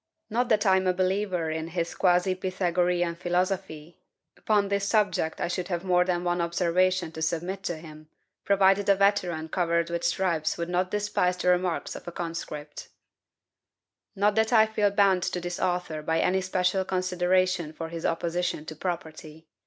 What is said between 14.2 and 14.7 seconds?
that I